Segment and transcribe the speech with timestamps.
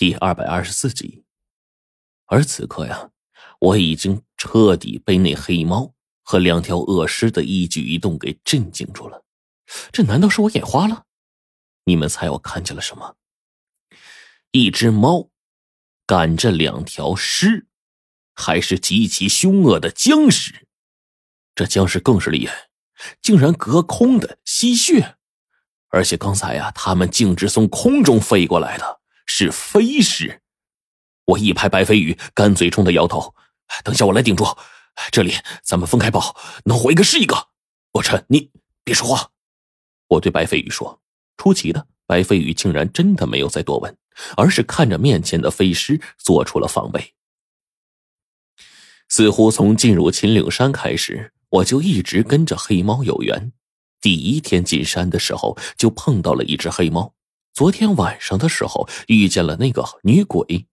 [0.00, 1.26] 第二百二十四集。
[2.24, 3.10] 而此刻呀，
[3.58, 9.26] 我已经彻底被那黑猫和两条恶尸的一举一动给震惊住了。
[9.92, 11.04] 这难道是我眼花了？
[11.84, 13.16] 你们猜我看见了什么？
[14.52, 15.28] 一只猫
[16.06, 17.66] 赶着两条尸，
[18.32, 20.66] 还是极其凶恶的僵尸。
[21.54, 22.70] 这僵尸更是厉害，
[23.20, 25.18] 竟然隔空的吸血，
[25.90, 28.99] 而且刚才呀，他们径直从空中飞过来的。
[29.32, 30.42] 是飞尸，
[31.24, 33.32] 我一拍白飞宇，干脆冲他摇头
[33.84, 34.44] ：“等下我来顶住，
[35.12, 37.48] 这里咱们分开跑，能活一个是一个。”
[37.94, 38.50] 我晨，你
[38.82, 39.30] 别说话。
[40.08, 41.00] 我对白飞宇说
[41.38, 43.96] ：“出奇的，白飞宇竟然真的没有再多问，
[44.36, 47.14] 而是看着面前的飞尸做出了防备。
[49.08, 53.52] 似乎从进入秦岭山开始，我就一直跟着黑猫有缘。
[54.00, 57.14] 第一天进山的时候，就碰到了一只黑猫。”
[57.52, 60.66] 昨天晚上的时候遇见了那个女鬼，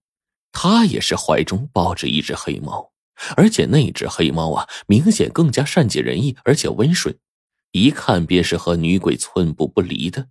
[0.52, 2.92] 她也是怀中抱着一只黑猫，
[3.36, 7.18] 而且那只黑猫啊，明显更加善解人意，而且温顺，
[7.72, 10.28] 一看便是和女鬼寸步不离的。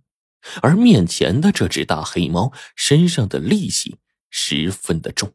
[0.62, 3.98] 而面前的这只大黑猫身上的戾气
[4.30, 5.34] 十分的重。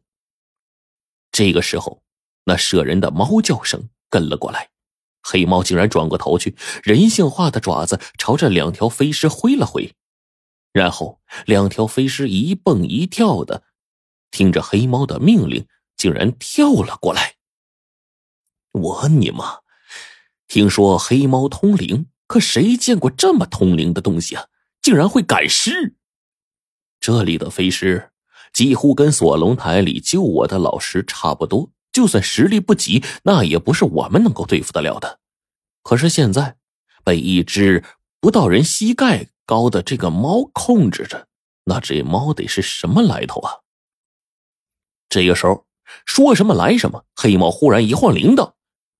[1.30, 2.02] 这个时候，
[2.44, 4.70] 那摄人的猫叫声跟了过来，
[5.22, 9.94] 黑猫竟然转过头去，人性化的爪子朝着两条飞尸挥了挥。
[10.74, 13.62] 然后，两条飞尸一蹦一跳的，
[14.32, 17.36] 听着黑猫的命令，竟然跳了过来。
[18.72, 19.60] 我你妈！
[20.48, 24.46] 听说黑猫通灵，可谁见过这么通灵的东西啊？
[24.82, 25.94] 竟然会赶尸！
[26.98, 28.10] 这里的飞尸
[28.52, 35.20] 几乎跟锁龙台里救我的老师差不多，就算实力不及，那也不是我们能够对付得了的。
[35.84, 36.56] 可是现在，
[37.04, 37.84] 被一只
[38.24, 39.26] 不到人膝盖。
[39.44, 41.28] 高的这个猫控制着，
[41.64, 43.60] 那这猫得是什么来头啊？
[45.10, 45.66] 这个时候
[46.06, 48.52] 说什么来什么，黑猫忽然一晃铃铛，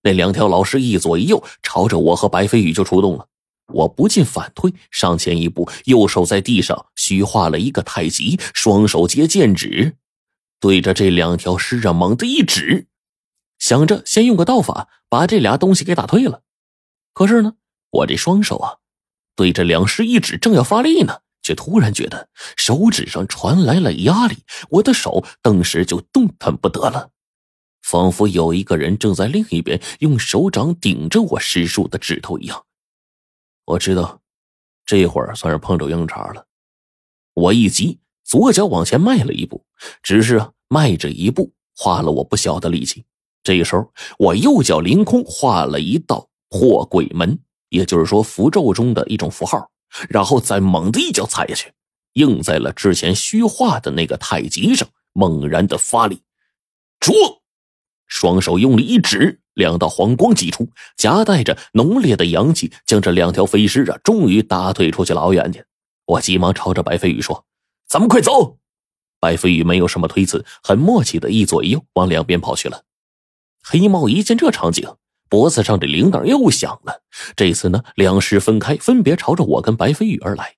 [0.02, 3.26] 那两条老师一左一右朝着我和白飞宇就出动了。
[3.68, 9.96] 我不禁反退，上前一步，右手在地上虚画了一个太极，双手接剑指，
[10.60, 12.88] 对着这两条尸啊猛地一指，
[13.58, 16.42] 想着先用个道法把这俩东西给打退了。
[17.14, 17.54] 可是呢，
[17.88, 18.80] 我这双手啊。
[19.36, 27.10] 对着两师一指，正要发力呢，却突然觉得手指上传来了压力，我的手顿时就动弹不得了，
[27.82, 32.64] 仿佛有一个人正在另一边用手掌顶着我师叔的指头一样。
[33.66, 34.20] 我知道，
[34.86, 36.46] 这会儿算是碰着硬茬了。
[37.34, 39.64] 我一急，左脚往前迈了一步，
[40.02, 43.04] 只是迈着一步，花了我不小的力气。
[43.42, 47.38] 这时候，我右脚凌空画了一道破鬼门。
[47.74, 49.68] 也就是说，符咒中的一种符号，
[50.08, 51.72] 然后再猛地一脚踩下去，
[52.12, 56.22] 应在了之前虚化的那个太极上，猛然的发力，
[57.00, 57.42] 捉，
[58.06, 65.64] 双手用力一指，两道黄光击出，夹带着浓烈的阳气，将这两条飞尸啊，终于打退出去老远去。
[66.06, 67.44] 我急忙朝着白飞宇说
[67.88, 68.58] ：“咱们快走！”
[69.18, 72.84] 白飞宇没有什么推辞，很默契的一左一右往两边跑去了。
[73.64, 74.96] 黑猫一见这场景。
[75.28, 77.02] 脖子上的铃铛又响了。
[77.36, 80.54] 这次呢，两尸分开，分别朝着我跟白飞宇而来。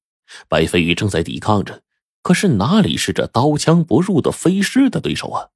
[0.49, 1.83] 白飞宇正在抵抗着，
[2.23, 5.49] 可是哪里是这刀枪不入的飞尸的对手啊？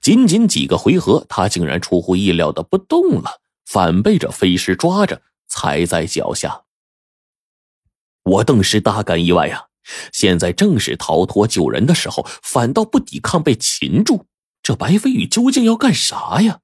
[0.00, 6.62] 仅仅几个回合，他竟然出乎意料的不动了，反被这飞尸抓着踩在脚下。
[8.24, 9.66] 我顿时大感意外呀！
[10.12, 14.26] 现在正是逃脱救人的时候，反倒不抵抗被擒住，
[14.62, 16.60] 这白飞宇究竟要干啥呀？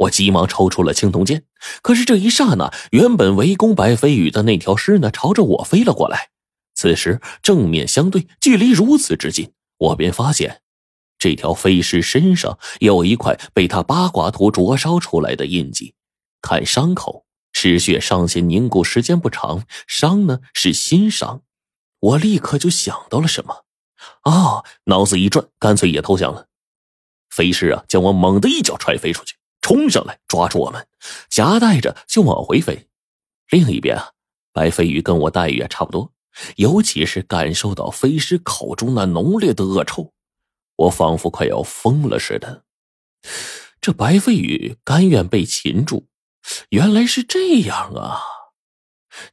[0.00, 1.44] 我急忙抽出了青铜剑，
[1.82, 6.30] 可是这一刹那，原本围攻白飞宇的那条尸呢，朝着我飞了过来。
[6.74, 10.62] 此时正面相对，距离如此之近，我便发现，
[11.18, 15.94] 这条飞尸身上有一块被他八卦图灼烧出来的印记。
[16.40, 21.42] 看伤口，失血尚且凝固时间不长，伤呢是新伤。
[21.98, 23.64] 我立刻就想到了什么，
[24.22, 26.46] 啊，脑子一转，干脆也投降了。
[27.28, 29.34] 飞尸啊，将我猛地一脚踹飞出去。
[29.60, 30.86] 冲上来抓住我们，
[31.28, 32.88] 夹带着就往回飞。
[33.50, 34.12] 另一边啊，
[34.52, 36.12] 白飞宇跟我待遇也差不多，
[36.56, 40.12] 尤其是感受到飞尸口中那浓烈的恶臭，
[40.76, 42.64] 我仿佛快要疯了似的。
[43.80, 46.06] 这白飞宇甘愿被擒住，
[46.68, 48.20] 原来是这样啊！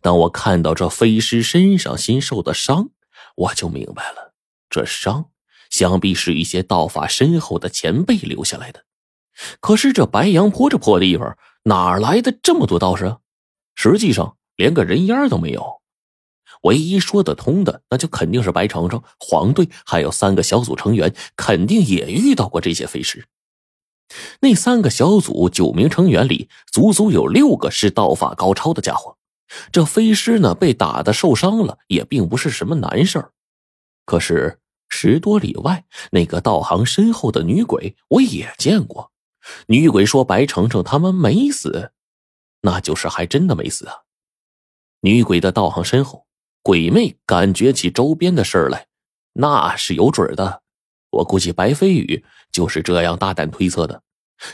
[0.01, 2.89] 当我看到这飞尸身上新受的伤，
[3.35, 4.33] 我就明白了，
[4.69, 5.29] 这伤
[5.69, 8.86] 想必是一些道法深厚的前辈留下来的。
[9.59, 13.17] 可是这白杨坡这破地方哪来的这么多道士？
[13.75, 15.81] 实际上连个人烟都没有。
[16.63, 23.25] 唯一说得通的，那就肯定是白程程、黄队还有三个小组成员，肯定也遇到过这些飞尸。
[24.39, 29.17] 那三个小组九名成员里，足足有六个是道法高超的家伙。
[29.71, 33.31] 这飞尸呢，被打的受伤了，也并不是什么难事儿。
[34.05, 34.59] 可是
[34.89, 39.11] 十多里外那个道行深厚的女鬼，我也见过。
[39.67, 41.91] 女鬼说白程程他们没死，
[42.61, 44.03] 那就是还真的没死啊。
[45.01, 46.25] 女鬼的道行深厚，
[46.61, 48.87] 鬼魅感觉起周边的事儿来，
[49.33, 50.63] 那是有准的。
[51.09, 54.03] 我估计白飞宇就是这样大胆推测的。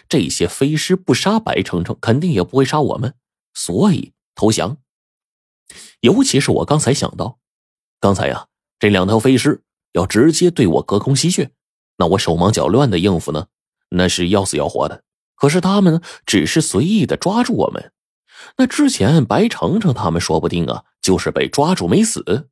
[0.08, 3.16] 这些飞尸不杀白程程，肯定也不会杀我们，
[3.54, 4.78] 所以投降。
[6.02, 7.40] 尤其是我刚才想到，
[8.00, 8.48] 刚才呀，
[8.80, 9.64] 这两条飞尸
[9.94, 11.52] 要直接对我隔空吸血，
[11.98, 13.48] 那我手忙脚乱的应付呢，
[13.94, 15.04] 那是要死要活的。
[15.36, 17.92] 可是他们呢，只是随意的抓住我们。
[18.58, 22.50] 那之前白程程他们说不定啊，就是被抓住没死。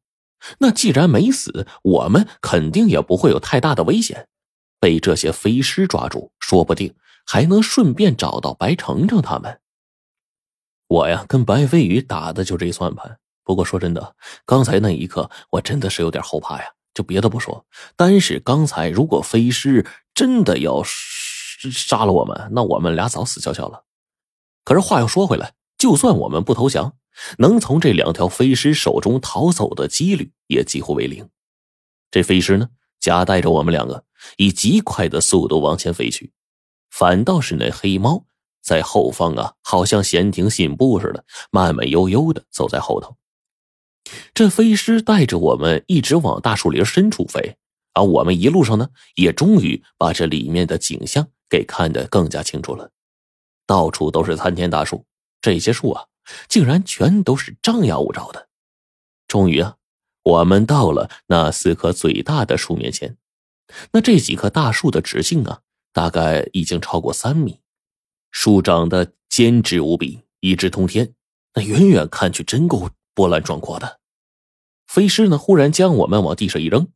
[0.59, 4.27] 那既然没死，我们肯定也不会有太大的危险。
[4.79, 6.95] 被这些飞尸抓住，说不定
[7.25, 9.59] 还能顺便找到白程程他们。
[10.87, 13.19] 我呀，跟白飞宇打的就这算盘。
[13.43, 14.15] 不过说真的，
[14.45, 16.65] 刚才那一刻，我真的是有点后怕呀。
[16.93, 17.65] 就别的不说，
[17.95, 20.81] 单是刚才，如果飞尸真的要
[21.69, 23.83] 杀了我们，那我们俩早死翘翘了。
[24.63, 26.95] 可是话又说回来，就算我们不投降。
[27.39, 31.29] 能从这两条飞尸手中逃走的几率也几乎为零。
[32.09, 32.69] 这飞尸呢，
[33.01, 34.05] 夹带着我们两个，
[34.37, 36.31] 以极快的速度往前飞去。
[36.89, 38.25] 反倒是那黑猫
[38.63, 43.17] 在后方啊，好像闲庭信步似的，慢慢悠悠的走在后头。
[44.33, 47.57] 这飞尸带着我们一直往大树林深处飞，
[47.93, 52.89] 而我们一路上呢，也终于把这里面的景象给看得更加清楚了。
[53.67, 55.05] 到处都是参天大树，
[55.39, 56.05] 这些树啊。
[56.47, 58.47] 竟然全都是张牙舞爪的。
[59.27, 59.75] 终于啊，
[60.23, 63.17] 我们到了那四棵最大的树面前。
[63.91, 65.61] 那这几棵大树的直径啊，
[65.91, 67.59] 大概已经超过三米，
[68.29, 71.15] 树长得坚直无比，一直通天。
[71.55, 73.99] 那远远看去，真够波澜壮阔的。
[74.87, 76.87] 飞狮呢，忽然将我们往地上一扔，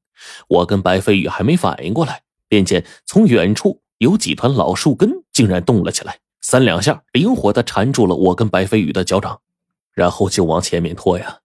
[0.47, 6.19] 我跟白飞宇还没反应过来，便见从远处有几团老树根竟然动了起来。
[6.41, 9.41] 三两下，灵活的缠住了我跟白飞宇的脚掌，
[9.93, 11.39] 然后就往前面拖呀。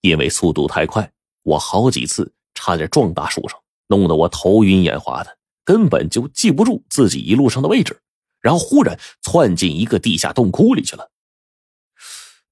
[0.00, 1.10] 因为速度太快，
[1.42, 8.00] 我好几次差点撞大树上，弄得我头晕眼花的，根本就记不住自己一路上的位置。
[8.40, 11.10] 然后忽然窜进一个地下洞窟里去了。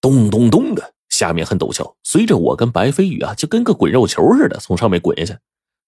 [0.01, 5.41] 咚咚咚的，下面很陡峭，随着我跟白飞宇啊，就跟个滚肉球似的从上面滚下去，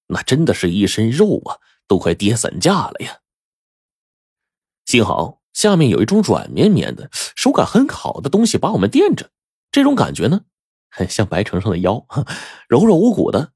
[0.09, 1.57] 那真的是一身肉啊，
[1.89, 3.19] 都快跌散架了呀。
[4.89, 5.43] 幸好。
[5.53, 9.29] 下面有一种软绵绵的、手感很好的东西把我们垫着，
[9.71, 10.41] 这种感觉呢，
[11.11, 12.07] 像白程程的腰，
[12.69, 13.51] 柔柔无骨的。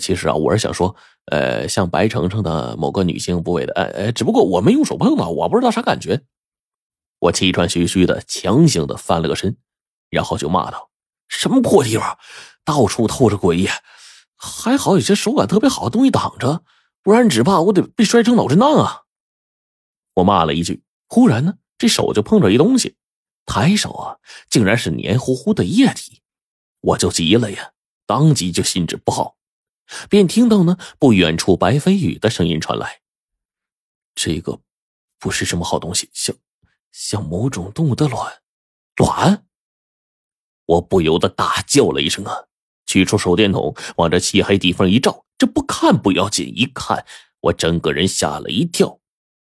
[0.00, 0.96] 其实啊，我是想说，
[1.26, 6.22] 呃，像白程程的某个女性部位的，哎哎，只不过我没用手碰到，我不知道啥感觉。
[7.18, 9.58] 我气喘吁吁的，强行的翻了个身，
[10.08, 10.88] 然后就骂道
[11.28, 12.16] ：“什么破地方，
[12.64, 13.68] 到处透着诡异，
[14.36, 16.62] 还好有些手感特别好的东西挡着，
[17.02, 19.02] 不然只怕我得被摔成脑震荡啊！”
[20.18, 20.82] 我骂了一句。
[21.08, 22.96] 忽然呢，这手就碰着一东西，
[23.46, 24.18] 抬手啊，
[24.50, 26.20] 竟然是黏糊糊的液体，
[26.80, 27.72] 我就急了呀，
[28.06, 29.36] 当即就心知不好，
[30.10, 33.00] 便听到呢不远处白飞宇的声音传来
[34.14, 34.60] ：“这个
[35.18, 36.36] 不是什么好东西，像
[36.92, 38.42] 像某种动物的卵，
[38.96, 39.46] 卵！”
[40.66, 42.48] 我不由得大叫了一声啊，
[42.84, 47.06] 取出手电筒往这漆黑地方一照，这不看不要紧，一看
[47.40, 49.00] 我整个人吓了一跳，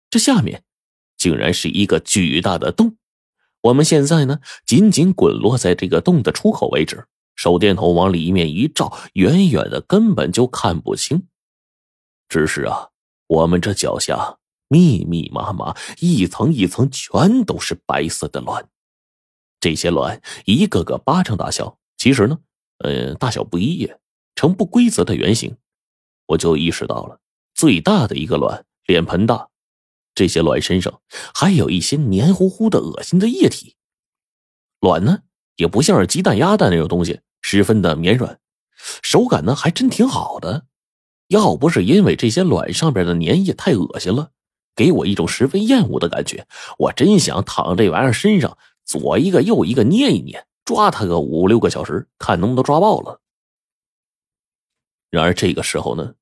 [0.09, 0.63] 这下面。
[1.17, 2.95] 竟然是一个巨大的洞，
[3.59, 11.27] 我们现在呢，仅仅滚落在这个洞的出口位置，手电筒往里面一照，远远的根本就看不清。
[12.29, 12.87] 只是啊，
[13.27, 14.37] 我们这脚下
[14.69, 18.69] 密密麻麻，一层一层，全都是白色的卵，
[19.59, 22.39] 这些卵一个个巴掌大小，其实呢，
[22.77, 23.91] 呃，大小不一，
[24.35, 25.57] 呈不规则的圆形。
[26.27, 27.19] 我就意识到了，
[27.53, 29.48] 最大的一个卵脸盆大。
[30.15, 31.01] 这些卵身上
[31.33, 33.75] 还有一些黏糊糊的、恶心的液体。
[34.79, 35.23] 卵呢，
[35.57, 38.39] 也不像是鸡蛋、鸭蛋那种东西，十分的绵软，
[39.01, 40.65] 手感呢还真挺好的。
[41.27, 44.31] 要不是因为这些卵上边的粘液太恶心了，
[44.75, 46.47] 给我一种十分厌恶的感觉，
[46.77, 53.21] 我真想躺这玩意儿身上左一个右一个捏一捏，抓它个五六个小时，看能不能抓爆了。
[55.09, 56.15] 然而这个时候呢，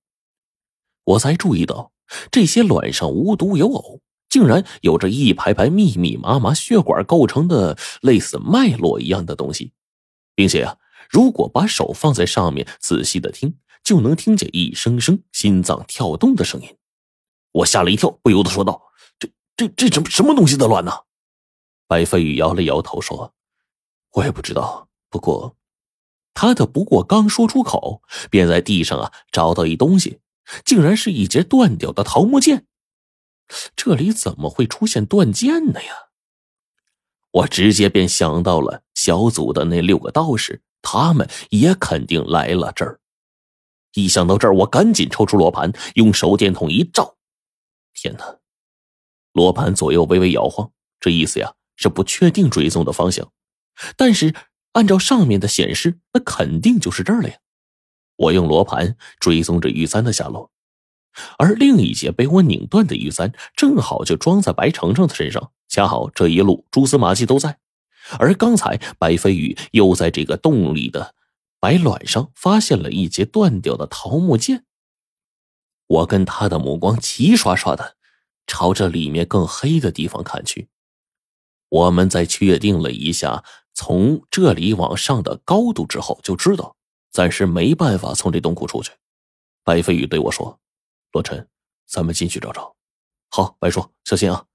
[1.04, 1.92] 我才注意到。
[2.32, 9.72] 这些卵上无独有偶，竟然有着一排排密密麻麻血管构成的类似脉络一样的东西，
[10.36, 10.78] 并且啊，
[11.10, 16.76] 如果把手放在上面仔细的听，就能听见一声声心脏跳动的声音。
[17.54, 18.82] 我吓了一跳，不由得说道
[19.18, 20.92] ：“这、这、这什么什么东西的卵呢？”
[21.88, 23.34] 白飞宇摇了摇头说
[24.14, 24.90] ：“我也不知道。
[25.10, 25.56] 不过，
[26.34, 30.20] 他的不过刚说出口，便在地上啊找到一东西，
[30.66, 32.66] 竟然是一截断掉的桃木剑。
[33.76, 35.94] 这里怎么会出现断剑呢呀？”
[37.32, 43.00] 我直接便想到了小组的那六个道士，他们也肯定来了这儿。
[43.94, 47.16] 一想到这儿，我赶紧抽出罗盘，用手电筒一照，
[47.94, 48.38] 天哪！
[49.34, 53.32] 罗盘左右微微摇晃，这意思呀是不确定追踪的方向。
[53.96, 54.34] 但是
[54.72, 57.38] 按照上面的显示，那肯定就是这儿了呀。
[58.18, 60.52] 我用罗盘追踪着玉簪的下落，
[61.38, 65.52] 而另一节被我拧断的玉簪，正好就装在白程程的身上。
[65.70, 67.60] 恰好这一路蛛丝马迹都在，
[68.20, 71.14] 而刚才白飞宇又在这个洞里的
[71.60, 74.64] 白卵上发现了一截断掉的桃木剑。
[75.88, 77.98] 我跟他的目光齐刷刷的
[78.48, 80.70] 朝着里面更黑的地方看去。
[81.68, 83.44] 我们在确定了一下
[83.74, 86.77] 从这里往上的高度之后，就知道
[87.18, 88.92] 暂时没办法从这洞窟出去。
[89.64, 90.60] 白飞宇对我说
[91.12, 91.48] ：“罗晨，
[91.88, 92.76] 咱们进去找找。”
[93.32, 94.46] 好，白叔，小心啊。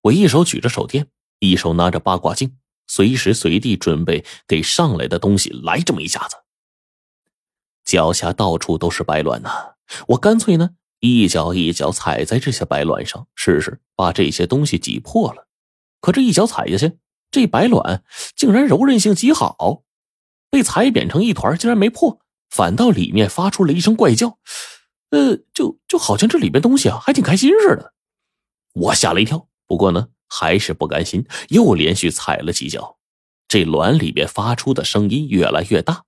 [0.00, 1.06] 我一手举着手电，
[1.38, 2.58] 一手拿着八卦镜，
[2.88, 6.38] 随时随地准备给上来的东西来这么一下子。
[7.84, 9.76] 脚下到处都是白卵呐，
[10.08, 15.46] 我干脆呢一脚一脚踩在这些白卵上，试试把这些东西挤破了。
[16.00, 16.98] 可这一脚踩下去，
[17.30, 18.02] 这白卵
[18.34, 19.84] 竟然柔韧性极好，
[20.50, 24.38] 被踩扁成一团，竟然没破，反倒里面发出了一声怪叫，
[25.10, 27.94] 呃，就就好像这里边东西啊还挺开心似的。
[28.72, 29.48] 我吓了一跳。
[29.66, 32.98] 不过呢，还是不甘心，又连续踩了几脚，
[33.46, 36.04] 这卵里边发出的声音越来越大。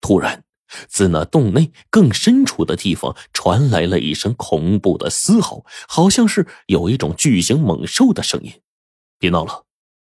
[0.00, 0.44] 突然，
[0.88, 8.62] 自那洞内更深处的地方传来了一声恐怖的嘶吼，好像是有一种巨型猛兽的声音。
[9.18, 9.66] 别闹了！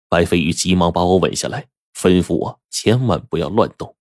[0.07, 3.95] 白飞鱼急忙把我稳下来，吩咐我千万不要乱动。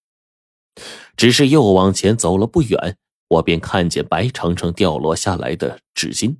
[1.16, 2.98] 只是又往前走了不远，
[3.28, 6.36] 我便看见白程程掉落下来的纸巾。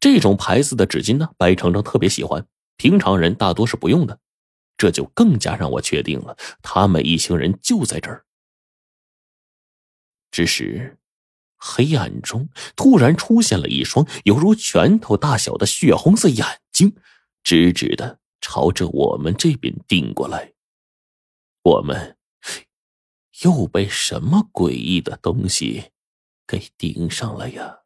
[0.00, 2.46] 这种牌子的纸巾呢，白程程特别喜欢，
[2.78, 4.18] 平常人大多是不用的，
[4.78, 8.24] 这就更加让我确定了，他们一行人就在这儿。
[10.30, 10.96] 只是，
[11.58, 16.96] 黑暗中突然出现了一双犹如拳头大小的血红色眼睛，
[17.42, 20.54] 直直的朝着我们这边盯过来。
[21.68, 22.16] 我们
[23.42, 25.90] 又被什么诡异的东西
[26.46, 27.80] 给盯上了呀？